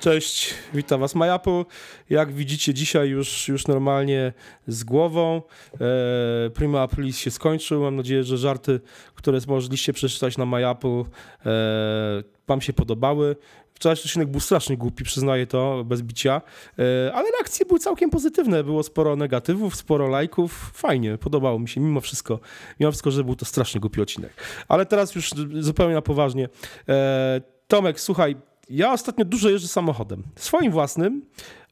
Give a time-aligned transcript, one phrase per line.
[0.00, 1.66] Cześć, witam Was Majapu.
[2.10, 4.32] Jak widzicie dzisiaj już, już normalnie
[4.66, 5.42] z głową.
[5.74, 7.82] E, Prima Aprilis się skończył.
[7.82, 8.80] Mam nadzieję, że żarty,
[9.14, 11.06] które mogliście przeczytać na Majapu
[11.46, 13.36] e, Wam się podobały.
[13.74, 16.42] Wczorajszy odcinek był strasznie głupi, przyznaję to, bez bicia,
[16.78, 18.64] e, ale reakcje były całkiem pozytywne.
[18.64, 20.70] Było sporo negatywów, sporo lajków.
[20.74, 22.40] Fajnie, podobało mi się mimo wszystko.
[22.80, 24.32] Mimo wszystko, że był to strasznie głupi odcinek.
[24.68, 26.48] Ale teraz już zupełnie na poważnie.
[26.88, 28.36] E, Tomek, słuchaj,
[28.70, 30.22] ja ostatnio dużo jeżdżę samochodem.
[30.36, 31.22] Swoim własnym,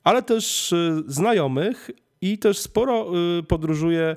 [0.04, 1.90] ale też y, znajomych
[2.20, 3.06] i też sporo
[3.38, 4.16] y, podróżuję,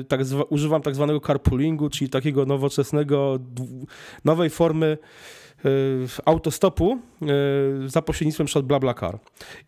[0.00, 3.38] y, tak używam tak zwanego carpoolingu, czyli takiego nowoczesnego,
[4.24, 4.98] nowej formy
[6.24, 6.98] autostopu
[7.86, 9.18] za pośrednictwem przed BlaBlaCar.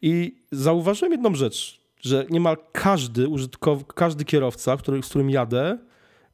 [0.03, 5.79] I zauważyłem jedną rzecz, że niemal każdy użytkow, każdy kierowca, który, z którym jadę,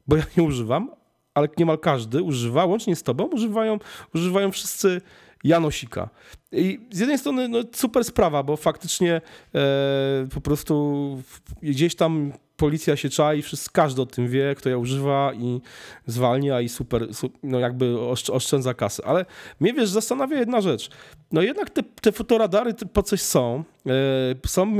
[0.07, 0.91] bo ja nie używam,
[1.33, 3.79] ale niemal każdy używa, łącznie z tobą, używają,
[4.15, 5.01] używają wszyscy
[5.43, 6.09] Janosika.
[6.51, 9.21] I z jednej strony no, super sprawa, bo faktycznie
[9.55, 11.21] e, po prostu
[11.61, 15.61] gdzieś tam policja się czai, wszyscy, każdy o tym wie, kto ja używa i
[16.07, 17.07] zwalnia i super,
[17.43, 17.99] no jakby
[18.31, 19.05] oszczędza kasę.
[19.05, 19.25] Ale
[19.59, 20.89] mnie, wiesz, zastanawia jedna rzecz.
[21.31, 23.63] No jednak te, te fotoradary po coś są.
[23.87, 24.77] E, są,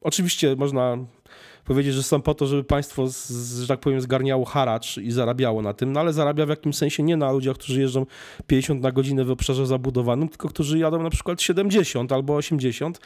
[0.00, 0.98] oczywiście można
[1.64, 5.62] powiedzieć, że są po to, żeby państwo, z, że tak powiem, zgarniało haracz i zarabiało
[5.62, 8.06] na tym, no ale zarabia w jakimś sensie nie na ludziach, którzy jeżdżą
[8.46, 13.00] 50 na godzinę w obszarze zabudowanym, tylko którzy jadą na przykład 70 albo 80,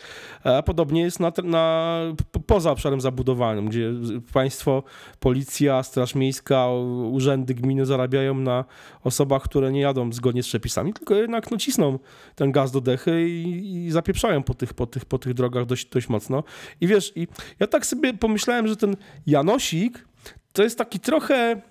[0.44, 1.98] a podobnie jest na, na
[2.46, 3.92] poza obszarem zabudowanym, gdzie
[4.32, 4.82] państwo,
[5.20, 6.68] policja, straż miejska,
[7.10, 8.64] urzędy gminy zarabiają na
[9.02, 11.98] osobach, które nie jadą zgodnie z przepisami, tylko jednak no, cisną
[12.34, 15.86] ten gaz do dechy i, i zapieprzają po tych, po, tych, po tych drogach dość,
[15.86, 16.44] dość mocno.
[16.80, 17.28] I wiesz, i
[17.60, 20.08] ja tak sobie pomyślałem, myślałem, że ten Janosik
[20.52, 21.62] to jest taki trochę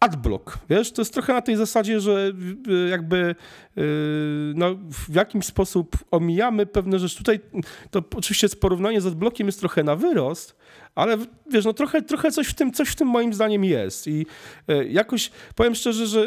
[0.00, 2.32] adblock, wiesz, to jest trochę na tej zasadzie, że
[2.68, 3.34] y, jakby
[3.78, 3.82] y,
[4.54, 4.74] no,
[5.08, 7.16] w jakiś sposób omijamy pewne rzeczy.
[7.16, 7.40] Tutaj
[7.90, 10.56] to oczywiście porównanie z adblockiem jest trochę na wyrost,
[10.94, 11.16] ale
[11.50, 14.26] wiesz, no trochę, trochę coś, w tym, coś w tym moim zdaniem jest i
[14.70, 16.26] y, jakoś powiem szczerze, że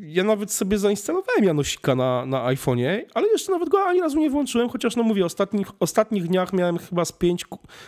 [0.00, 4.30] ja nawet sobie zainstalowałem Janosika na, na iPhone'ie, ale jeszcze nawet go ani razu nie
[4.30, 7.44] włączyłem, chociaż no mówię, ostatnich, ostatnich dniach miałem chyba z pięć,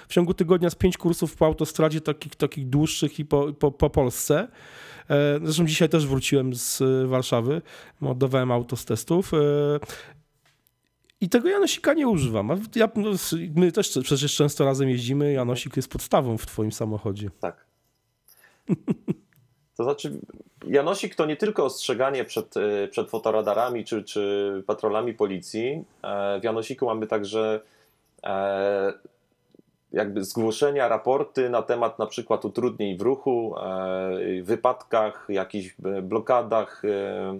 [0.08, 3.90] w ciągu tygodnia z pięć kursów po autostradzie takich, takich dłuższych i po, po, po
[3.90, 4.48] Polsce.
[5.10, 7.62] E, zresztą dzisiaj też wróciłem z e, Warszawy,
[8.02, 9.32] oddawałem auto z testów.
[11.22, 12.60] E, I tego Janosika nie używam.
[12.74, 13.10] Ja, no,
[13.54, 15.32] my też przecież często razem jeździmy.
[15.32, 17.30] Janosik jest podstawą w twoim samochodzie.
[17.40, 17.66] Tak.
[19.76, 20.20] To znaczy,
[20.66, 22.54] Janosik to nie tylko ostrzeganie przed,
[22.90, 25.84] przed fotoradarami czy, czy patrolami policji.
[26.40, 27.60] W Janosiku mamy także
[29.92, 37.38] jakby zgłoszenia, raporty na temat na przykład utrudnień w ruchu, e, wypadkach, jakichś blokadach, e,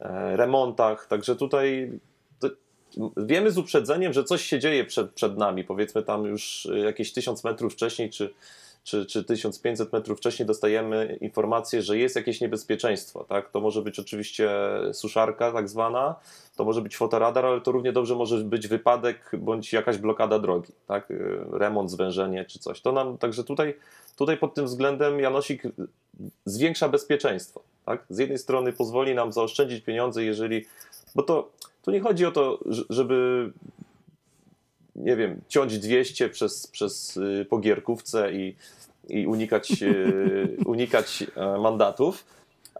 [0.00, 1.06] e, remontach.
[1.06, 1.90] Także tutaj
[3.16, 5.64] wiemy z uprzedzeniem, że coś się dzieje przed, przed nami.
[5.64, 8.34] Powiedzmy tam już jakieś tysiąc metrów wcześniej, czy,
[8.84, 13.24] czy, czy 1500 metrów wcześniej dostajemy informację, że jest jakieś niebezpieczeństwo.
[13.24, 13.50] Tak?
[13.50, 14.50] To może być oczywiście
[14.92, 16.14] suszarka tak zwana,
[16.56, 20.72] to może być fotoradar, ale to równie dobrze może być wypadek bądź jakaś blokada drogi,
[20.86, 21.12] tak?
[21.52, 22.80] remont, zwężenie czy coś.
[22.80, 23.74] To nam, także tutaj,
[24.16, 25.62] tutaj pod tym względem Janosik
[26.44, 27.62] zwiększa bezpieczeństwo.
[27.84, 28.04] Tak?
[28.10, 30.64] Z jednej strony pozwoli nam zaoszczędzić pieniądze, jeżeli.
[31.14, 31.50] Bo to
[31.82, 32.58] tu nie chodzi o to,
[32.90, 33.50] żeby
[34.96, 38.56] nie wiem, ciąć 200 przez, przez y, pogierkówce i,
[39.08, 42.24] i unikać, y, unikać e, mandatów.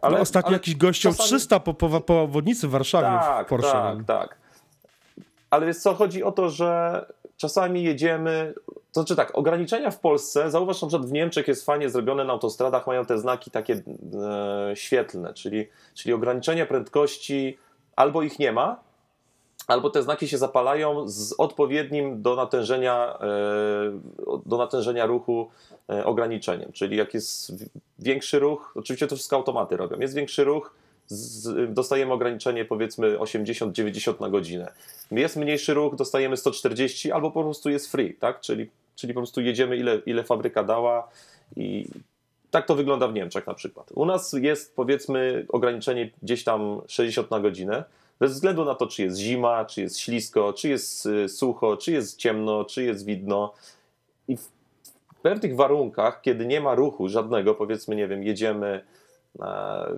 [0.01, 1.27] Ale, no ostatnio ale jakiś gościom czasami...
[1.27, 3.71] 300 po, po, po obwodnicy w Warszawie tak, w Porsche.
[3.71, 4.37] Tak, tak.
[5.49, 7.05] Ale jest co, chodzi o to, że
[7.37, 11.89] czasami jedziemy, to znaczy tak, ograniczenia w Polsce, zauważ na przykład w Niemczech jest fajnie
[11.89, 13.81] zrobione na autostradach, mają te znaki takie e,
[14.75, 17.57] świetlne, czyli, czyli ograniczenia prędkości
[17.95, 18.79] albo ich nie ma,
[19.67, 23.29] albo te znaki się zapalają z odpowiednim do natężenia, e,
[24.45, 25.49] do natężenia ruchu
[25.89, 26.71] e, ograniczeniem.
[26.71, 27.51] Czyli jak jest
[27.99, 30.75] większy ruch, oczywiście to wszystko automaty robią, jest większy ruch,
[31.67, 34.71] dostajemy ograniczenie powiedzmy 80-90 na godzinę.
[35.11, 38.41] Jest mniejszy ruch, dostajemy 140 albo po prostu jest free, tak?
[38.41, 41.09] Czyli, czyli po prostu jedziemy ile, ile fabryka dała
[41.55, 41.87] i
[42.51, 43.91] tak to wygląda w Niemczech na przykład.
[43.95, 47.83] U nas jest powiedzmy ograniczenie gdzieś tam 60 na godzinę,
[48.23, 51.91] bez względu na to, czy jest zima, czy jest ślisko, czy jest y, sucho, czy
[51.91, 53.53] jest ciemno, czy jest widno.
[54.27, 54.49] I w
[55.21, 59.43] pewnych warunkach, kiedy nie ma ruchu żadnego, powiedzmy, nie wiem, jedziemy e,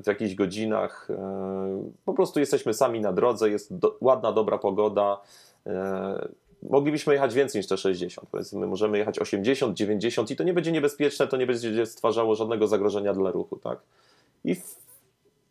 [0.04, 5.22] w jakichś godzinach, e, po prostu jesteśmy sami na drodze, jest do, ładna, dobra pogoda.
[5.68, 6.28] E,
[6.70, 8.30] moglibyśmy jechać więcej niż te 60.
[8.32, 12.68] Powiedzmy, możemy jechać 80, 90 i to nie będzie niebezpieczne, to nie będzie stwarzało żadnego
[12.68, 13.80] zagrożenia dla ruchu, tak?
[14.44, 14.85] I w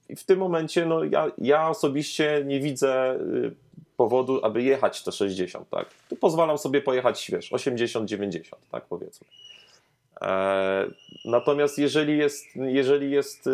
[0.09, 3.55] i w tym momencie no, ja, ja osobiście nie widzę y,
[3.97, 5.87] powodu, aby jechać te 60, tak?
[6.09, 8.41] Tu pozwalam sobie pojechać, wiesz, 80-90,
[8.71, 9.27] tak powiedzmy.
[10.21, 10.87] E,
[11.25, 13.51] natomiast jeżeli jest, jeżeli jest, y,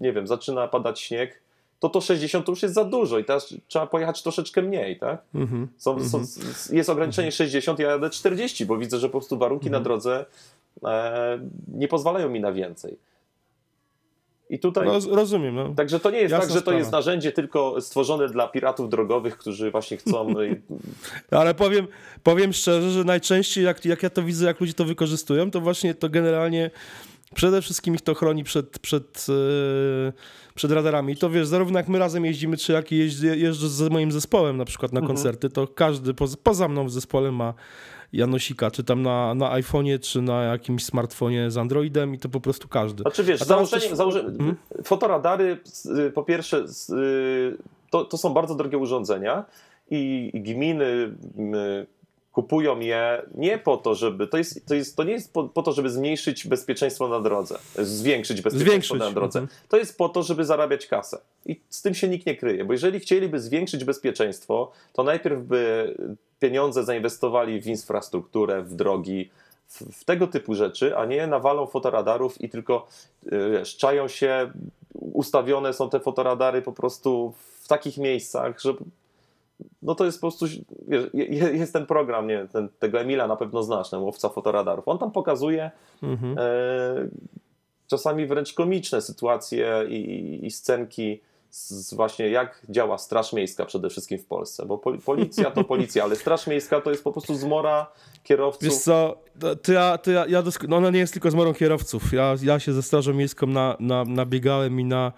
[0.00, 1.40] nie wiem, zaczyna padać śnieg,
[1.80, 5.22] to to 60 to już jest za dużo i teraz trzeba pojechać troszeczkę mniej, tak?
[5.34, 5.68] Mhm.
[5.76, 6.24] Są, są,
[6.72, 10.26] jest ograniczenie 60, ja jadę 40, bo widzę, że po prostu warunki na drodze
[10.84, 11.38] e,
[11.74, 12.96] nie pozwalają mi na więcej.
[14.50, 14.86] I tutaj.
[14.86, 15.54] No, rozumiem.
[15.54, 15.74] No.
[15.74, 16.78] Także to nie jest Jasna tak, że to sprawa.
[16.78, 20.30] jest narzędzie tylko stworzone dla piratów drogowych, którzy właśnie chcą.
[20.40, 20.60] y,
[21.30, 21.86] Ale powiem,
[22.22, 25.94] powiem szczerze, że najczęściej jak, jak ja to widzę, jak ludzie to wykorzystują, to właśnie
[25.94, 26.70] to generalnie
[27.34, 30.12] przede wszystkim ich to chroni przed, przed, e,
[30.54, 31.12] przed radarami.
[31.12, 34.56] I to wiesz, zarówno jak my razem jeździmy, czy jak jeździ, jeżdżę z moim zespołem
[34.56, 37.54] na przykład na koncerty, to każdy poza, poza mną w zespole ma
[38.12, 42.40] Janosika, czy tam na, na iPhone'ie, czy na jakimś smartfonie z Androidem i to po
[42.40, 43.02] prostu każdy.
[43.02, 44.56] Znaczy wiesz, założeniem, założeniem, Mhm.
[44.84, 45.58] fotoradary
[46.06, 46.58] y, po pierwsze
[46.90, 47.56] y,
[47.90, 49.44] to, to są bardzo drogie urządzenia
[49.90, 51.14] i, gminy
[52.32, 55.62] kupują je nie po to, żeby, to, jest, to, jest, to nie jest po, po
[55.62, 59.38] to, żeby zmniejszyć bezpieczeństwo na drodze, zwiększyć bezpieczeństwo Zwiększyć, na drodze.
[59.38, 59.60] mhm.
[59.68, 61.18] To jest po to, żeby zarabiać kasę.
[61.46, 65.94] I z tym się nikt nie kryje, bo jeżeli chcieliby zwiększyć bezpieczeństwo, to najpierw by
[66.40, 69.30] pieniądze zainwestowali w infrastrukturę, w drogi,
[69.68, 72.86] w, w tego typu rzeczy, a nie nawalą fotoradarów i tylko
[73.26, 74.50] y, wiesz, czają się,
[74.94, 78.74] ustawione są te fotoradary po prostu w takich miejscach, że
[79.82, 80.46] no to jest po prostu,
[80.88, 84.00] wiesz, je- je- jest ten program, nie wiem, ten, tego Emila na pewno znasz, ten
[84.00, 84.88] łowca fotoradarów.
[84.88, 85.70] On tam pokazuje
[86.02, 86.36] Mhm.
[86.38, 87.08] e,
[87.86, 91.20] czasami wręcz komiczne sytuacje i, i, i scenki
[91.50, 96.04] z, właśnie jak działa Straż Miejska przede wszystkim w Polsce, bo pol, policja to policja,
[96.04, 97.86] ale Straż Miejska to jest po prostu zmora
[98.24, 98.62] kierowców.
[98.62, 99.22] Wiesz co,
[99.62, 102.12] to ja, ja, ja no ona nie jest tylko zmorą kierowców.
[102.12, 105.12] Ja, ja się ze Strażą Miejską na, na, nabiegałem i na, e,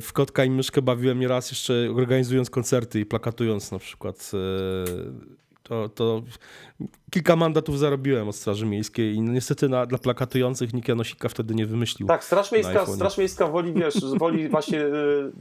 [0.00, 4.30] w Kotka i Myszkę bawiłem nieraz jeszcze organizując koncerty i plakatując na przykład.
[4.34, 5.42] E,
[5.72, 6.22] to, to
[7.10, 11.66] kilka mandatów zarobiłem od Straży Miejskiej i niestety na, dla plakatujących nikt Janosika wtedy nie
[11.66, 12.08] wymyślił.
[12.08, 12.86] Tak, Straż Miejska.
[12.86, 15.32] Straż Miejska woli, wiesz, woli właśnie y,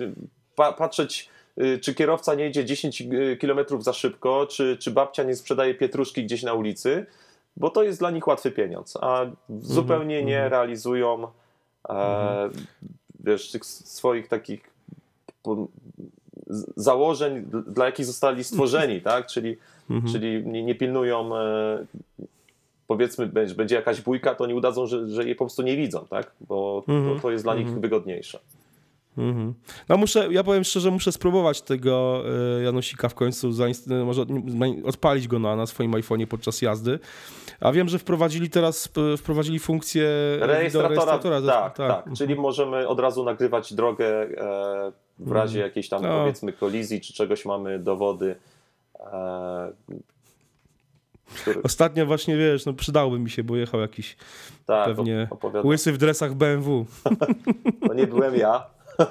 [0.00, 0.12] y,
[0.56, 1.28] pa, patrzeć,
[1.62, 3.02] y, czy kierowca nie jedzie 10
[3.40, 7.06] km za szybko, czy, czy babcia nie sprzedaje pietruszki gdzieś na ulicy,
[7.56, 9.26] bo to jest dla nich łatwy pieniądz, a
[9.60, 11.26] zupełnie nie realizują
[11.88, 12.50] e,
[13.20, 14.72] wiesz, tych swoich takich
[16.76, 19.26] założeń, dla jakich zostali stworzeni, tak?
[19.26, 19.56] Czyli,
[20.12, 21.86] czyli nie, nie pilnują e,
[22.86, 26.06] powiedzmy, będzie, będzie jakaś bójka, to nie udadzą, że, że jej po prostu nie widzą,
[26.10, 26.32] tak?
[26.40, 28.38] Bo to, to jest dla nich wygodniejsze.
[29.18, 29.54] Mhm.
[29.88, 32.22] No muszę, ja powiem szczerze, muszę spróbować tego
[32.58, 33.50] e, Janosika w końcu,
[33.90, 34.24] e, może
[34.84, 36.98] odpalić go na, na swoim iPhone'ie podczas jazdy.
[37.60, 38.88] A wiem, że wprowadzili teraz,
[39.18, 40.04] wprowadzili funkcję
[40.40, 41.42] Rejestratora, wideorejestratora.
[41.42, 44.28] tak, tak, Czyli możemy od razu nagrywać drogę
[45.18, 46.20] w razie jakiejś tam, No.
[46.20, 48.34] powiedzmy, kolizji czy czegoś mamy dowody.
[49.00, 49.72] E,
[51.42, 54.16] który, Ostatnio właśnie, wiesz, no przydałoby mi się, bo jechał jakiś
[54.66, 55.66] tak, pewnie opowiadam.
[55.66, 56.86] łysy w dresach BMW.
[57.88, 58.66] To nie byłem ja.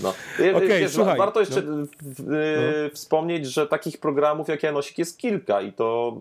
[0.00, 0.14] No.
[0.38, 1.86] Je- Okej, wiesz, słuchaj, warto jeszcze no.
[2.00, 2.32] w,
[2.86, 6.16] y, wspomnieć, że takich programów jak Janosik jest kilka i to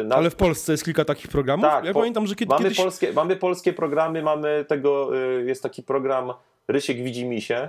[0.00, 1.66] e, na, Ale w Polsce jest kilka takich programów.
[1.66, 2.78] Tak, ja po- pamiętam, że kiedy, mamy, kiedyś...
[2.78, 6.32] polskie, mamy polskie programy, mamy tego, y, jest taki program
[6.70, 7.68] Rysiek widzi misie.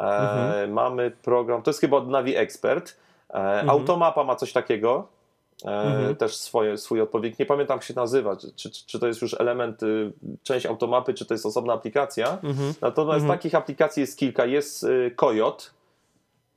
[0.00, 0.72] E, Mhm.
[0.72, 2.96] Mamy program, to jest chyba od Navi Expert.
[3.34, 5.06] E, Automapa ma coś takiego.
[5.64, 6.16] E, Mhm.
[6.16, 7.38] Też swoje, swój odpowiednik.
[7.38, 8.36] Nie pamiętam, jak się nazywa.
[8.36, 12.38] Czy, czy, czy to jest już element, y, część automapy, czy to jest osobna aplikacja.
[12.42, 12.74] Mhm.
[12.80, 14.46] Natomiast takich aplikacji jest kilka.
[14.46, 15.64] Jest y, Coyote,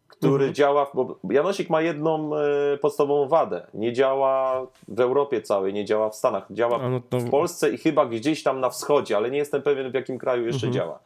[0.07, 0.53] który Mhm.
[0.53, 2.31] działa, bo Janosik ma jedną
[2.73, 3.67] y, podstawową wadę.
[3.73, 6.45] Nie działa w Europie całej, nie działa w Stanach.
[6.51, 9.91] Działa no to- w Polsce i chyba gdzieś tam na wschodzie, ale nie jestem pewien
[9.91, 10.73] w jakim kraju jeszcze Mhm.
[10.73, 10.99] działa.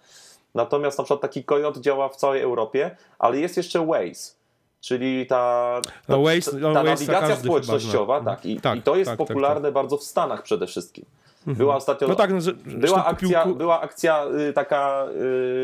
[0.56, 4.36] Natomiast na przykład taki Coyote działa w całej Europie, ale jest jeszcze Waze.
[4.82, 8.78] Czyli ta, ta, No, Waze- ta, no, ta to nawigacja społecznościowa, chyba tak, i, Tak,
[8.80, 11.06] i to jest tak, tak, popularne bardzo w Stanach przede wszystkim.
[11.48, 15.06] Była ostatnio No tak, no, że, była akcja, kupił ku- była akcja y, taka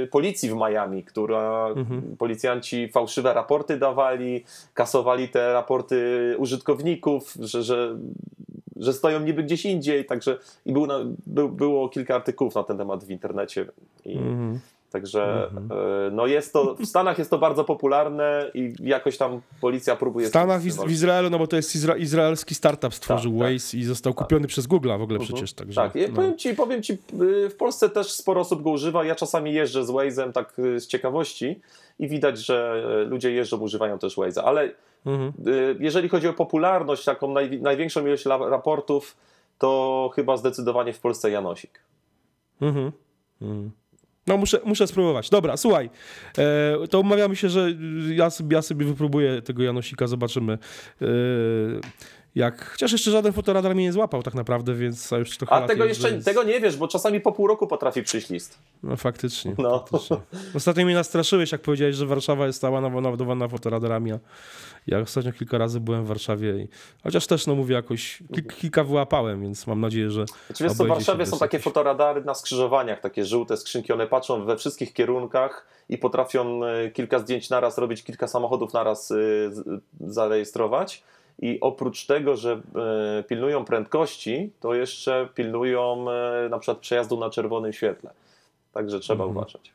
[0.03, 2.15] y, policji w Miami, która Mhm.
[2.17, 7.97] policjanci fałszywe raporty dawali, kasowali te raporty użytkowników, że, że,
[8.75, 12.77] że stoją niby gdzieś indziej, także i był na, był, było kilka artykułów na ten
[12.77, 13.65] temat w internecie.
[14.05, 14.59] I, Mhm.
[14.91, 15.49] Także
[16.07, 20.25] y, no jest to, w Stanach jest to bardzo popularne i jakoś tam policja próbuje...
[20.25, 23.53] W Stanach, w, w Izraelu, no bo to jest izra izraelski startup stworzył Tak, tak.
[23.53, 25.53] Waze i został kupiony przez Google'a w ogóle przecież.
[25.53, 26.15] Także, Tak, ja no.
[26.15, 29.03] powiem, ci, powiem ci, y, w Polsce też sporo osób go używa.
[29.03, 31.61] Ja czasami jeżdżę z Waze'em tak y, z ciekawości
[31.99, 34.71] i widać, że y, ludzie jeżdżą, używają też Waze'a, ale
[35.05, 35.33] Mhm.
[35.47, 39.17] y, jeżeli chodzi o popularność, taką naj, największą ilość raportów,
[39.57, 41.79] to chyba zdecydowanie w Polsce Janosik.
[42.61, 42.91] Mhm.
[43.41, 43.71] Mhm.
[44.27, 45.29] No muszę, muszę spróbować.
[45.29, 45.89] Dobra, słuchaj,
[46.37, 47.67] e, to umawiamy się, że
[48.15, 51.05] ja sobie, ja sobie wypróbuję tego Janosika, zobaczymy e,
[52.37, 52.69] jak...
[52.71, 55.85] Chociaż jeszcze żaden fotoradar mnie nie złapał tak naprawdę, więc a już trochę A tego
[55.85, 56.25] jeszcze więc...
[56.25, 58.59] tego nie wiesz, bo czasami po pół roku potrafi przyjść list.
[58.83, 59.55] No faktycznie.
[59.57, 59.79] No.
[59.79, 60.17] faktycznie.
[60.55, 64.11] Ostatnio mnie nastraszyłeś, jak powiedziałeś, że Warszawa jest cała nawodowana fotoradarami.
[64.11, 64.19] a
[64.87, 66.67] Ja ostatnio kilka razy byłem w Warszawie, i...
[67.03, 70.83] chociaż też, no mówię, jakoś kil, kilka wyłapałem, więc mam nadzieję, że Znaczy, wiesz co,
[70.83, 74.93] w Warszawie są takie jakichś- fotoradary na skrzyżowaniach, takie żółte skrzynki, one patrzą we wszystkich
[74.93, 79.15] kierunkach i potrafią e, kilka zdjęć naraz robić, kilka samochodów naraz e,
[79.99, 81.03] zarejestrować.
[81.39, 82.61] I oprócz tego, że
[83.19, 88.09] e, pilnują prędkości, to jeszcze pilnują e, na przykład przejazdu na czerwonym świetle.
[88.73, 89.37] Także trzeba Mhm.
[89.37, 89.73] uważać.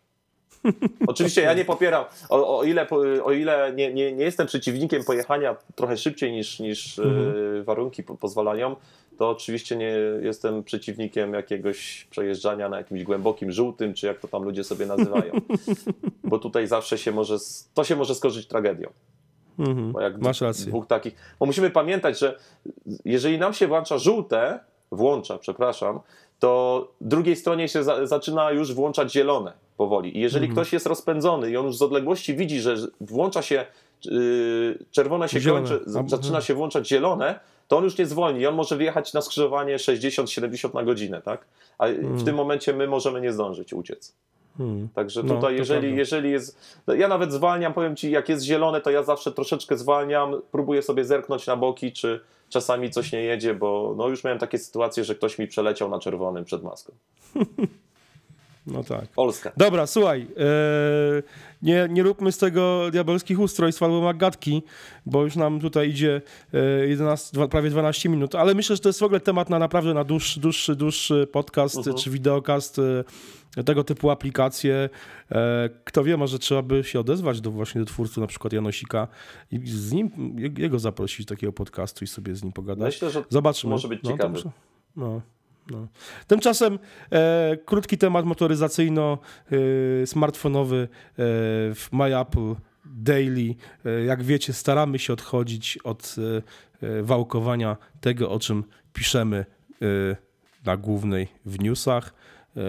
[1.06, 2.86] Oczywiście ja nie popieram, o, o ile,
[3.24, 7.64] o ile nie, nie, nie jestem przeciwnikiem pojechania trochę szybciej niż, niż e, Mhm.
[7.64, 8.76] warunki po, pozwalają,
[9.18, 14.42] to oczywiście nie jestem przeciwnikiem jakiegoś przejeżdżania na jakimś głębokim żółtym, czy jak to tam
[14.42, 15.32] ludzie sobie nazywają.
[16.24, 17.36] Bo tutaj zawsze się może,
[17.74, 18.88] to się może skończyć tragedią.
[19.58, 19.92] Mhm.
[19.92, 20.66] Bo jak Masz rację.
[20.66, 21.14] dwóch takich.
[21.40, 22.38] Bo musimy pamiętać, że
[23.04, 24.60] jeżeli nam się włącza żółte,
[24.92, 26.00] włącza, przepraszam,
[26.38, 30.16] to drugiej stronie się za, zaczyna już włączać zielone powoli.
[30.16, 30.56] I jeżeli Mhm.
[30.56, 33.66] ktoś jest rozpędzony i on już z odległości widzi, że włącza się
[34.04, 35.60] yy, czerwone się Zielone.
[35.68, 36.42] kończy, z- zaczyna mhm.
[36.42, 40.74] się włączać zielone, to on już nie zwolni i on może wyjechać na skrzyżowanie 60-70
[40.74, 41.44] na godzinę, tak?
[41.78, 44.14] A w tym momencie my możemy nie zdążyć uciec.
[44.60, 44.88] Mhm.
[44.94, 45.98] Także No, tutaj, to jeżeli, prawda.
[45.98, 46.78] jeżeli jest.
[46.86, 50.82] no Ja nawet zwalniam, powiem ci, jak jest zielone, to ja zawsze troszeczkę zwalniam, próbuję
[50.82, 55.04] sobie zerknąć na boki, czy czasami coś nie jedzie, bo no już miałem takie sytuacje,
[55.04, 56.92] że ktoś mi przeleciał na czerwonym przed maską.
[58.66, 59.08] No tak.
[59.08, 59.52] Polska.
[59.56, 61.22] Dobra, słuchaj, e,
[61.62, 64.62] nie, nie róbmy z tego diabelskich ustrojstw albo magatki,
[65.06, 66.20] bo już nam tutaj idzie
[66.54, 69.58] e, 11, dwa- prawie 12 minut, ale myślę, że to jest w ogóle temat na
[69.58, 71.96] naprawdę na dłuższy, dłuższy, dłuższy podcast Mhm.
[71.96, 72.78] czy wideokast,
[73.56, 74.88] e, tego typu aplikacje.
[75.32, 79.08] E, kto wie, może trzeba by się odezwać do właśnie do twórcy na przykład Janosika
[79.50, 82.94] i z nim, je- jego zaprosić do takiego podcastu i sobie z nim pogadać.
[82.94, 83.70] Myślę, że Zobaczmy.
[83.70, 84.42] może być No, ciekawy.
[84.96, 85.20] No,
[85.70, 85.86] no.
[86.26, 86.78] Tymczasem
[87.12, 90.88] e, krótki temat motoryzacyjno-smartfonowy e,
[91.74, 92.54] w My Apple
[92.84, 93.54] Daily.
[93.84, 96.42] E, jak wiecie, staramy się odchodzić od e,
[96.86, 99.44] e, wałkowania tego, o czym piszemy e,
[100.64, 102.14] na głównej w newsach.
[102.56, 102.60] E,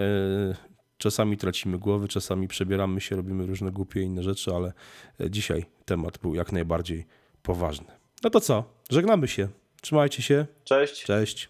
[0.98, 4.72] czasami tracimy głowy, czasami przebieramy się, robimy różne głupie inne rzeczy, ale
[5.20, 7.06] e, dzisiaj temat był jak najbardziej
[7.42, 7.86] poważny.
[8.22, 8.64] No to co?
[8.90, 9.48] Żegnamy się.
[9.80, 10.46] Trzymajcie się.
[10.64, 11.04] Cześć.
[11.04, 11.48] Cześć.